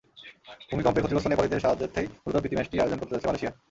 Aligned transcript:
ভূমিকম্পে 0.69 0.99
ক্ষতিগ্রস্ত 1.01 1.27
নেপালিদের 1.29 1.63
সাহায্যার্থেই 1.63 2.07
মূলত 2.23 2.35
প্রীতি 2.41 2.55
ম্যাচটি 2.57 2.75
আয়োজন 2.81 2.99
করতে 2.99 3.13
যাচ্ছে 3.13 3.27
মালয়েশিয়া। 3.27 3.51